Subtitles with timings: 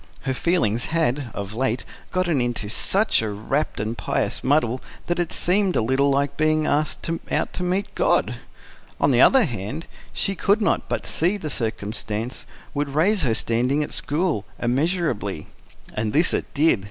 [0.21, 5.31] Her feelings had, of late, got into such a rapt and pious muddle that it
[5.31, 8.37] seemed a little like being asked out to meet God.
[8.99, 13.35] On the other hand, she could not but see that the circumstance would raise her
[13.35, 15.45] standing at school, immeasurably.
[15.93, 16.79] And this it did.